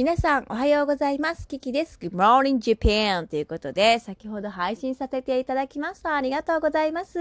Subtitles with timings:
[0.00, 1.46] 皆さん、おはようございます。
[1.46, 1.98] キキです。
[2.00, 3.26] Good morning Japan!
[3.26, 6.16] ということで、先ほど配信させていただきました。
[6.16, 7.18] ありがとうございます。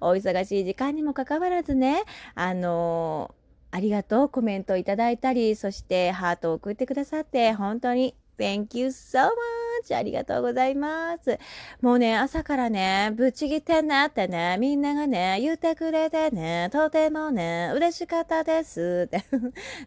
[0.00, 2.02] お忙しい時間にもかかわらずね、
[2.34, 9.55] あのー、ありがとうコメントいただいたり、そしてハートを送ってくださって、本当に Thank you so much!
[9.94, 11.38] ありがとうございます。
[11.80, 19.04] もうね、朝からね、ぶちぎってなってね、みんながね、言ってくれてね、とてもね、嬉しかったです。
[19.06, 19.24] って。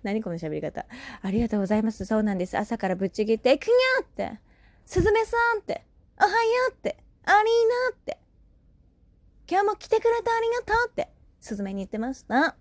[0.04, 0.86] 何この喋り方。
[1.22, 2.06] ありがとうございます。
[2.06, 2.58] そうなんです。
[2.58, 4.40] 朝からぶちぎって、くにゃって、
[4.86, 5.86] すずめさんって、
[6.20, 6.36] おはよ
[6.70, 7.42] うって、ありー
[7.92, 8.20] なって、
[9.50, 12.56] 今日も来てくれてありがとうって、すずめに言ってました。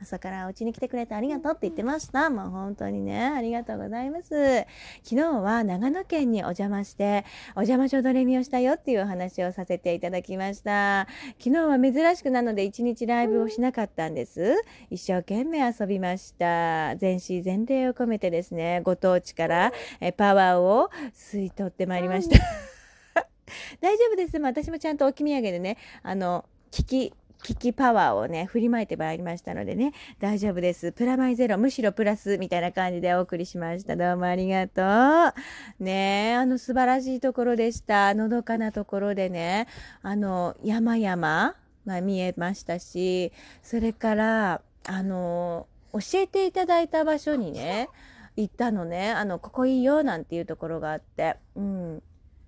[0.00, 2.28] 朝からお家に来てくれてありがとうって言ってました。
[2.28, 4.66] もう本当にね、ありがとうございます。
[5.02, 7.24] 昨日は長野県にお邪魔して、
[7.54, 11.06] お邪魔女ドレミをしたよっていうお話をさせていただきました。
[11.38, 14.56] 昨日は珍しくなので一日ライブをしなかったんです。
[14.90, 16.96] 一生懸命遊びました。
[16.96, 22.38] 全身全霊を込めてですね、ご当地からえパワーを吸い取ってまいりました。
[23.80, 24.38] 大丈夫です。
[24.38, 27.14] 私もちゃんと置き土産でね、あの、聞き、
[27.46, 30.90] 危機パワーをね、振りまいてまいりましたのでね、大丈夫です。
[30.90, 33.94] プラマイゼロ、むしろプラスみたいな感じでお送りしました。
[33.94, 35.84] どうもありがとう。
[35.84, 38.12] ねあの素晴らしいところでした。
[38.14, 39.68] のどかなところでね、
[40.02, 41.54] あの、山々
[41.86, 47.90] が見えましたし、それから、あの、教えていただいた場所にね、
[48.36, 52.02] 行ったのね、あの、ここいいよなんていうところがあって、うん。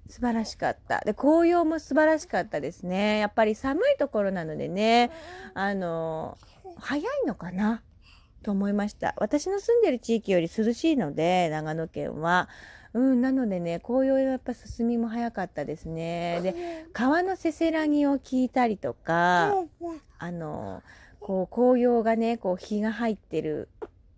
[0.09, 1.01] 素晴らしかった。
[1.05, 3.19] で、紅葉も素晴らしかったですね。
[3.19, 5.11] やっぱり寒いところなのでね、
[5.55, 6.39] あの、
[6.77, 7.83] 早いのかな？
[8.43, 9.15] と思いました。
[9.19, 12.49] 私の住んでる地域より涼しいので、長野県は。
[12.95, 16.41] うん、なのでね、紅葉やっぱ進みも早かったですね。
[16.43, 19.55] で、川のせせらぎを聞いたりとか、
[20.19, 20.83] あの、
[21.21, 23.69] こう紅葉がね、こう日が入ってる、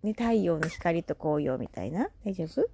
[0.03, 2.09] ね、太陽の光と紅葉みたいな？
[2.23, 2.65] 大丈夫？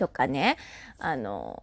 [0.00, 0.56] とかね、
[0.98, 1.62] あの、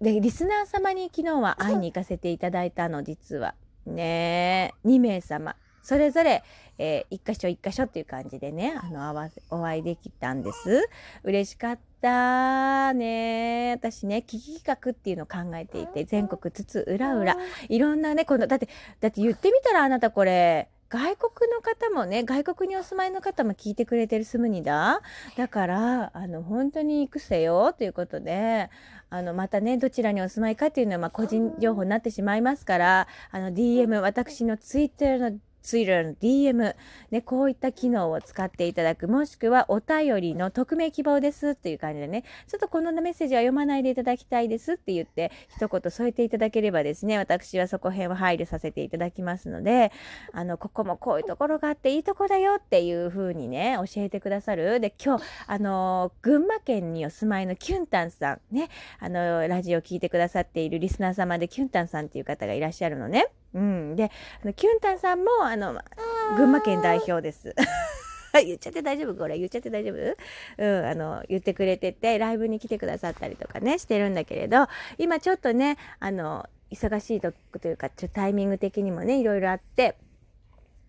[0.00, 3.54] で、リスナー様に昨日は会いに行かせていただいたの、 実は。
[3.84, 5.54] ね2名様。
[5.82, 6.42] それぞれ、
[6.78, 10.88] えー、一箇所一箇所っていう感じでね、あの、わお会いできたんです。
[11.22, 13.72] 嬉しかったね。
[13.72, 17.36] 私ね、危機企画っていうのを考えていて、全国津々浦々、
[17.68, 25.02] いろんなね、この、だって、だって言ってみたらあなたこれ、外国の方もね、外国にお住まいの方も聞いてくれてるスムニだ。
[25.36, 28.70] だから、あの、本当に行くせよということで、
[29.10, 36.76] あの、またね、どちらにお住まいかっていうのは、まあ、個人情報になってしまいますから、あの、DM、私の Twitter の Twitter の DM、
[37.10, 49.90] ね、こういった機能を使っていただく、もしくはお便りの匿名希望ですっていう感じでね、ちょっとこのメッセージは読まないでいただきたいですって言って、一言添えていただければですね、私はそこ辺を配慮させていただきますので、
[50.32, 54.80] あの、ここもこういうところがあっていいとこだよっていう風にね、教えてくださる。
[54.80, 58.68] で、今日、あの、群馬県にお住まいのキュンタンさん、ね、
[59.00, 63.28] あの、ラジオ聞いてくださっているリスナー様でキュンタンさんっていう方がいらっしゃるのね。
[63.54, 63.96] うん。
[63.96, 64.10] で、
[64.42, 65.80] あのキュンタンさんも、あの、
[66.36, 67.54] 群馬県代表です。
[68.44, 69.14] 言っちゃって大丈夫？
[69.14, 69.38] これ？
[69.38, 70.16] 言っちゃって大丈夫？
[70.58, 74.66] うん、あの、言ってくれてて、ライブに来てくださったりとかね、してるんだけれど、
[74.98, 79.94] 今ちょっとね、あの、忙しいとというか、ちょっとタイミング的にもね、いろいろあって、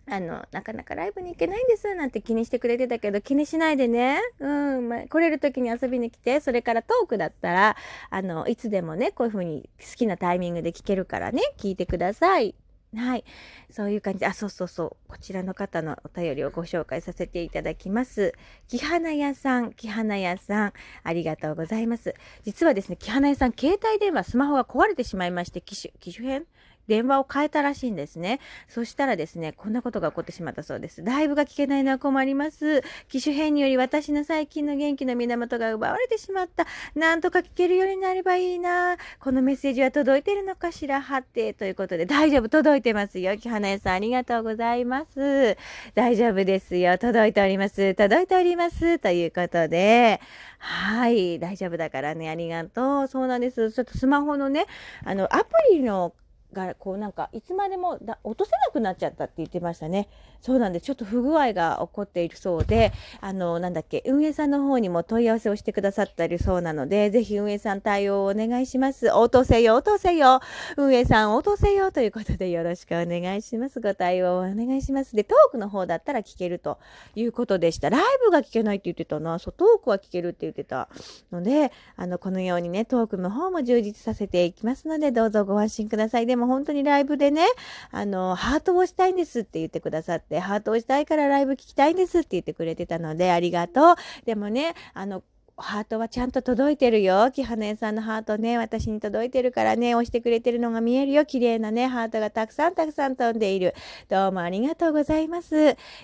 [0.08, 4.20] あの、なかなかライブに行けないんですなんて気にしてくれてたけど、気にしないでね。
[4.38, 7.76] うん、まあ、来れる時に遊びに来て、それからトークだったら、
[8.10, 12.54] あの、いつでもね、こういう風に好きなタイミングで聞けるからね、聞いてください。
[12.94, 13.24] はい。
[13.70, 15.08] そういう感じで、あ、そうそうそう。
[15.08, 18.32] こちらの方のお便りをご紹介させていただきます。
[18.68, 22.14] 木花屋さん、木花屋さん、ありがとうございます。
[22.44, 26.46] 実はですね、木花屋さん、携帯電話、スマホが壊れてしまいまして、機種、機種変？
[26.88, 28.40] 電話を変えたらしいんですね。
[28.68, 31.02] そしたらですね、こんなことが起こってしまったそうです。
[31.02, 32.82] ライブが聞けないのは困ります。
[33.08, 36.66] 機種変により私の最近の元気の源が奪われてしまった。
[36.94, 38.96] なんとか聞けるようになればいいな。
[39.20, 41.00] このメッセージは届いてるのかしら？
[41.00, 41.54] はて。
[41.54, 43.36] ということで、大丈夫、届いてますよ。
[43.36, 45.56] 木花屋さん、ありがとうございます。
[45.94, 46.98] 大丈夫ですよ。
[46.98, 47.94] 届いております。
[47.94, 48.98] 届いております。
[48.98, 50.20] ということで、
[50.58, 53.06] はい、大丈夫だからね、ありがとう。
[53.08, 53.72] そうなんです。
[53.72, 54.66] ちょっとスマホのね、
[55.04, 56.12] あの、アプリの
[56.52, 60.08] がこうなんかいつまでもだ落とせなくなっちゃったって言ってましたね。
[60.40, 69.08] そうなんでちょっと不具合が起こっているそうで、あのなんだっけ運営さんの方にも問い合わせをしてくださったりそうなので、ぜひ運営さん対応をお願いします。
[69.10, 70.40] 落とせよ、落とせよ、
[70.76, 73.80] 運営さん落とせよということでよろしくお願いします。
[73.80, 75.16] ご対応をお願いします。
[75.16, 76.78] でトークの方だったら聞けると
[77.14, 77.90] いうことでした。
[77.90, 79.38] ライブが聞けないって言ってたな。
[79.38, 80.88] そうトークは聞けるって言ってた
[81.32, 86.26] ので、あのこのようにねトークの方も充実させていきますのでどうぞご安心ください。
[86.36, 87.46] も本当にライブでね、
[87.90, 93.96] あの、ハートをしたいんですって言ってくださって、ハートをしたいからライブ聞きたいんですって言ってくれてたので、ありがとう。
[94.24, 95.22] でもね、あの、
[95.58, 97.30] ハートはちゃんと届いてるよ。
[97.30, 101.24] 木花屋さんのハートね、私に届いてるからね、押してくれてるのが見えるよ。
[101.24, 103.74] 綺麗なね、ハートがたくさんたくさん飛んでいる。
[104.10, 105.56] どうもありがとうございます。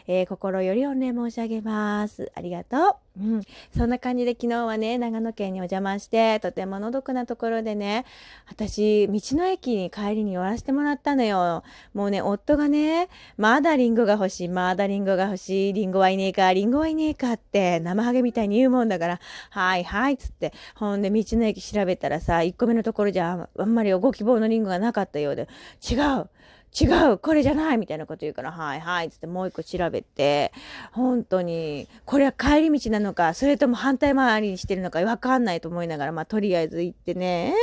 [0.06, 2.32] えー、心より御礼申し上げます。
[2.34, 2.96] ありがとう。
[3.20, 3.42] うん、
[3.76, 8.06] そんな感じで昨日はね、長野県にお邪魔して、とてものどくなところでね、
[8.48, 11.62] 私、道の駅に帰りに寄らせてもらったのよ。
[11.92, 19.20] もうね、夫がね、まだリンゴが欲しい、まだリンゴが欲しい、リンゴはいねえか、リンゴはいねえかって、生ハゲみたいに言うもんだから、
[19.50, 20.52] はいはい、つって。
[20.74, 25.48] ほんで、道の駅調べたらさ、1個目のところじゃあんまりご希望のリンゴがなかったようで、
[25.90, 26.28] 違う
[26.74, 30.52] 違うこれじゃないみたいなこと言うから、はいはい、つってもう一個調べて、
[30.92, 37.54] 本当に、これは帰り道なのか、それとも反対回りにしてるのかわかんないと思いながら、まあとりあえず行ってね、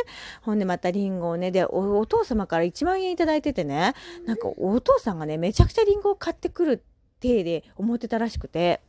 [0.44, 3.96] ほんでまたリンゴをね、でお、お父様から1万円いただいててね、
[4.28, 6.84] なんかお父さんがね、めちゃくちゃリンゴを買ってくる
[7.20, 8.82] 体で思ってたらしくて、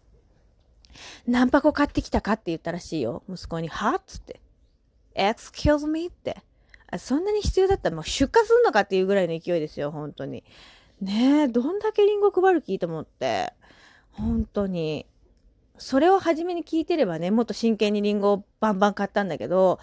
[1.27, 3.23] 何箱買ってきたかって言ったらしいよ。
[3.29, 4.41] 息子に、はっつって。
[5.15, 6.07] excuse me?
[6.07, 6.43] って。
[6.99, 10.45] そんなに必要だったらもう出荷すんのかっていうぐらいの勢いですよ、本当に。
[11.01, 13.53] ねえ、どんだけリンゴ配る気と思って。
[14.13, 15.07] 本当に。
[15.79, 19.79] それを初めに聞いてればね、もっと真剣にリンゴをバンバン買ったんだけど、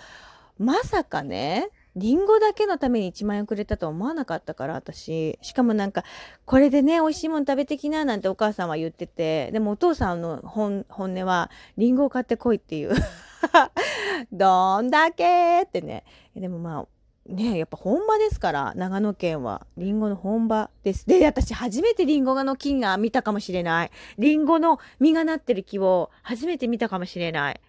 [0.59, 5.39] まさかね、リンゴだけのために1万円くれたとは思わなかったから、私。
[5.41, 6.03] しかもなんか、
[6.45, 12.91] これでね、美味しいもん食べてきな、なんてお母さんは言ってて、でもお父さんの本本音は、リンゴを買ってこいっていう。
[14.31, 16.03] どんだけってね。
[16.35, 16.87] でもまあ、
[17.33, 19.65] ねやっぱ本場ですから、長野県は。
[19.75, 21.07] リンゴの本場です。
[21.07, 23.91] で、私初めてリンゴの木が見たかもしれない。
[24.19, 27.59] リンゴの実がなってる木を初めて見たかもしれない。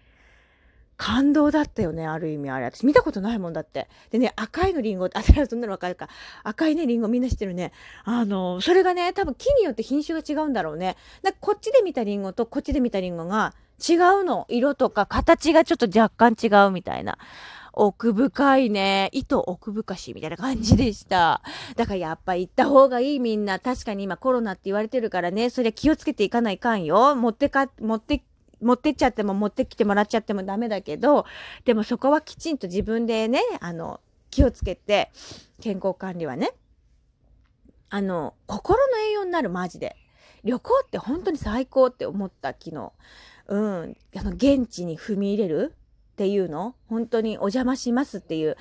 [0.99, 2.65] 感動だったよね、ある意味あれ。
[2.65, 3.87] 私見たことないもんだって。
[4.11, 6.09] でね、赤いのリンゴって、あ、そんなのわかるか。
[6.43, 7.71] 赤いね、リンゴみんな知ってるね。
[8.03, 10.97] あの、それがね、多分木によって品種が違うんだろうね。
[11.23, 14.45] だこっちで見たリンゴとこっちで見たリンゴが違うの。
[14.49, 17.17] 色とか形がちょっと若干違うみたいな。
[17.71, 19.07] 奥深いね。
[19.13, 21.41] 糸奥深しみたいな感じでした。
[21.77, 23.59] だからやっぱ行った方がいいみんな。
[23.59, 27.15] 確かに今コロナって言われてるからね、それ気をつけていかないかんよ。
[27.15, 28.21] 持ってか、持って
[28.61, 31.25] 持ってっちゃっても持ってきてもらっちゃってもダメだけど、
[31.65, 35.11] でもそこはきちんと自分でね、あの、気をつけて、
[35.61, 36.51] 健康管理はね、
[37.89, 39.95] あの、心の栄養になる、マジで。
[40.43, 42.91] 旅行って本当に最高って思った昨日。
[43.47, 43.97] うん。
[44.15, 45.73] あの、現地に踏み入れる
[46.13, 48.57] っていうの本当にお邪魔しますっていう。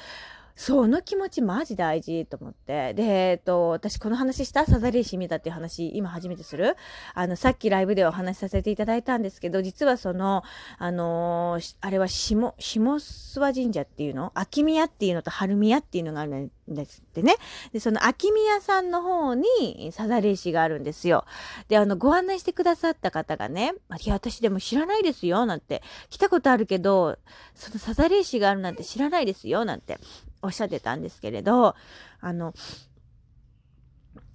[0.61, 2.93] その気持ちマジ大事と思って。
[2.93, 4.67] で、えっと、私この話した？
[4.67, 6.77] サザレーシ見たっていう話、今初めてする？
[7.15, 10.43] あの、さっきライブでお話しさせていただいたんですけど、実はその、
[10.79, 14.33] あのー、あれは下、下諏訪神社っていうの？
[14.35, 17.37] 秋宮っていうのと春宮っていうのがあるんですってね。
[17.73, 21.25] で、その秋宮さんの方にサザレーシがあるんですよ。
[21.69, 23.75] で、あの、ご案内してくださった方がね、
[24.05, 25.85] いや、私でも知らないですよ、なんて。
[26.11, 27.17] 来たことあるけど、
[27.55, 29.99] そのサザレーシがあるなんて知らないですよ、なんて。
[30.43, 31.75] おっしゃってたんですけれど、
[32.21, 32.55] あの、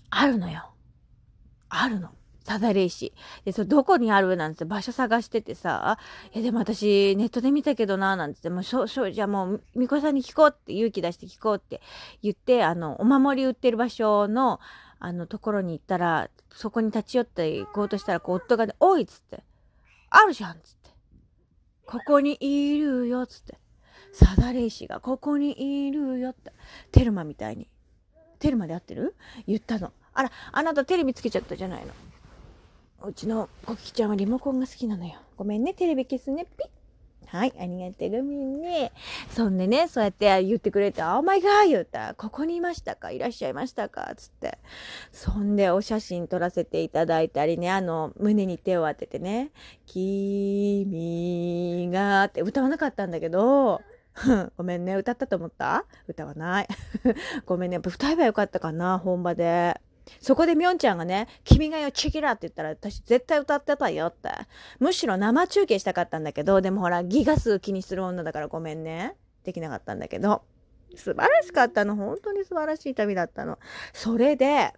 [0.10, 0.74] あるのよ。
[1.70, 2.10] あるの。
[2.44, 3.14] サザレイシ。
[3.46, 5.98] で、それどこにあるなんて場所探しててさ、
[6.34, 11.82] え、でも私ネットで見たけどな、なんてもう、しょ、しょ、じゃあもう、みこさんに聞こうって勇気出して聞こうって
[12.22, 14.60] 言って、あの、お守り売ってる場所の、
[15.00, 19.44] あの、ところに行ったら、そこに立ち寄って行こうとしたら、こう、夫がね、おいっつって、
[20.10, 20.90] あるじゃんっつって、
[21.86, 23.58] ここにいるよっつって、
[24.14, 26.54] サザレイシがここにいるよって、
[26.92, 27.68] テルマみたいに。
[28.40, 29.16] テルマで合ってる？
[29.48, 29.92] 言ったの。
[30.14, 31.92] あら、あなたテレビつけちゃったじゃないの。
[33.08, 35.16] うちのコキちゃんはリモコンが好きなのよ。
[35.36, 36.46] ごめんね、テレビ消すね。
[36.46, 36.68] ピッ。
[37.26, 38.92] はい、ありがとうごめんね。
[39.32, 43.10] そんでね、そうやって言ってくれて、あ、お前が言ったら、ここにいましたか？
[43.10, 44.14] いらっしゃいましたか？
[44.16, 44.60] つって。
[45.12, 49.50] そんで、お写真撮らせていただいたりね、あの、胸に手を当ててね、
[49.88, 53.82] 君がって歌わなかったんだけど、
[54.58, 54.96] ごめんね。
[54.96, 55.86] 歌ったと思った？
[56.08, 56.68] 歌わない。
[57.46, 57.76] ごめんね。
[57.76, 59.80] やっぱ歌えばよかったかな、本場で。
[60.20, 64.30] そこでみょんちゃんがね、君がよ、チキラって言ったら、私絶対歌ってたよって。
[64.80, 69.16] むしろ生中継したかったんだけど、でもほら、ギガ数気にする女だからごめんね。
[69.44, 70.44] できなかったんだけど。
[70.96, 71.96] 素晴らしかったの。
[71.96, 73.58] 本当に素晴らしい旅だったの。
[73.94, 74.74] それで、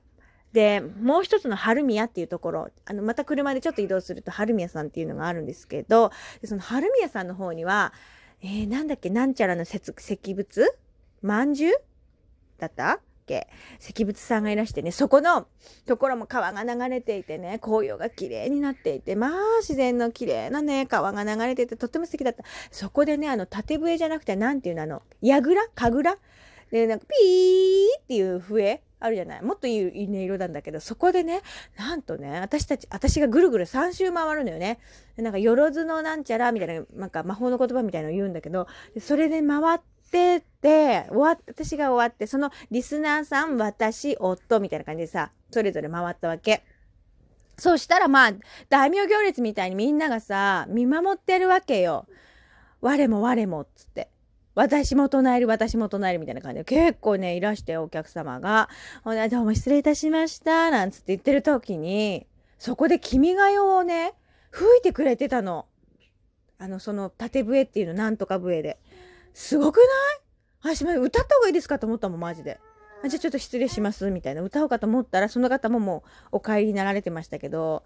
[0.54, 6.12] で、もう一つの春宮っていうところ、あの、また車でちょっと移動すると春宮さんっていうのがあるんですけど、
[6.46, 7.92] その春宮さんの方には、
[8.48, 9.80] えー、なんだっけ、なんちゃらの石
[10.36, 10.78] 仏？
[11.24, 11.74] まんじゅう？
[12.60, 12.94] だった？
[12.94, 13.48] っけ
[13.82, 15.48] 石仏さんがいらしてね、そこの
[15.88, 22.44] ところも川が流れていてね、紅葉が綺麗になっていて、まあ自然の綺麗なね、川が流れていてとっても素敵だった。
[22.70, 26.20] そこでね、あの、縦笛じゃなくて、何ていうの、あの、櫓神楽
[26.72, 29.42] で、なんかピーっていう笛あるじゃない。
[29.42, 31.42] もっといい音色なんだけど、そこでね、
[31.78, 34.80] なんとね、私たち、私がぐるぐる3周回るのよね。
[35.18, 38.68] なんか、よろずのなんちゃらみたいな、なんか魔法の言葉みたいなの言うんだけど、
[39.00, 39.80] それで回っ
[40.12, 46.64] てて、終わ私が終わって、そのリスナーさん、私、夫みたいな感じでさ、それぞれ回ったわけ。
[47.58, 48.32] そうしたらまあ、
[48.70, 52.08] 大名行列みたいにみんながさ、見守ってるわけよ。
[52.82, 54.10] 我も我も、っつって。
[54.56, 58.70] 私も唱える、私も唱えるみたいな感じで、結構ね、いらしてお客様が、
[59.04, 62.26] ほな、どうも失礼いたしました、なんつって言ってる時に、
[62.58, 64.14] そこで君が代をね、
[64.52, 65.68] 吹いてくれてたの。
[66.58, 68.80] あの、その縦笛っていうの、なんとか笛で。
[69.34, 69.78] すごく
[70.64, 70.74] ない？
[70.74, 72.62] あ、しま歌った方がいいですかと思ったもん、マジで。
[73.10, 74.42] じゃあちょっと失礼します、みたいな。
[74.42, 77.84] 歌おうかと思ったら、その方ももうお帰りになられてましたけど、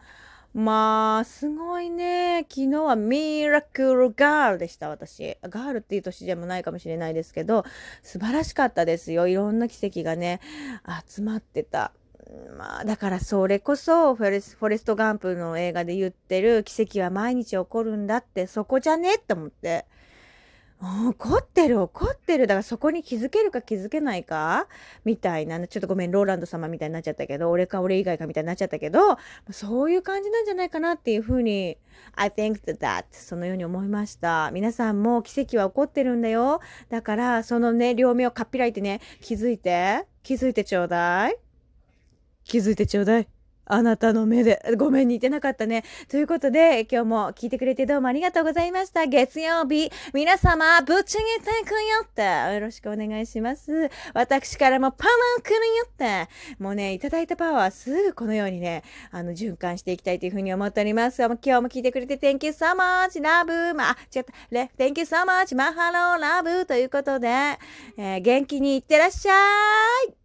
[0.53, 2.45] まあ、すごいね。
[2.49, 5.37] 昨日はミラクルガールでした、私。
[5.43, 7.63] ガールっていう年でもないかもしれないですけど、
[8.01, 9.27] 素晴らしかったですよ。
[9.27, 10.41] いろんな奇跡がね、
[11.07, 11.91] 集まってた。
[12.57, 19.15] まあ、だからそれこそフォレス、フォレストガンプの映画で言ってる奇跡は毎日起こるんだって、そこじゃね？
[19.15, 19.85] って思って。
[20.81, 22.47] 怒ってる怒ってる。
[22.47, 24.67] だからそこに気づけるか気づけないか
[25.03, 25.67] みたいな。
[25.67, 29.17] ちょっとごめん、ローランド様みたいになっちゃったけど、俺か俺以外かみたいになっちゃったけど、
[29.51, 31.77] そういう感じなんじゃないかなっていうふうに、
[32.15, 34.51] I think that, そのように思いました。
[34.53, 36.61] 皆さんも奇跡は起こってるんだよ。
[36.89, 41.37] だから、そのね、両目をかっぴらいてね、気づいて、気づいてちょうだい。
[42.45, 43.27] 気づいてちょうだい。
[43.71, 44.59] あなたの目で。
[44.77, 45.83] ごめん、似てなかったね。
[46.09, 49.05] ということで、今日も聞いてくれてどうもありがとうございました。
[49.05, 53.91] 月曜日、皆様、ぶっちぎっていくよって、よろしくお願いします。
[54.15, 61.21] 私からもパワー来るよって、もうね、いただいたパワーすぐこのようにね、あの、循環していきたいというふうに思っております。
[61.21, 64.33] 今日も聞いてくれて、Thank you so much, love, まあ、違った、
[64.83, 67.27] Thank you so much, マハロー、ラブということで、
[67.97, 69.33] えー、元気にいってらっしゃ
[70.09, 70.18] い